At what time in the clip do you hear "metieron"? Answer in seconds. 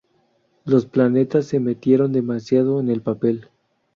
1.59-2.11